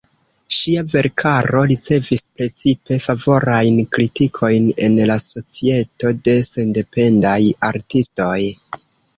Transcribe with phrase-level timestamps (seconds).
[0.53, 7.39] Ŝia verkaro ricevis precipe favorajn kritikojn en la Societo de Sendependaj
[7.73, 8.37] Artistoj.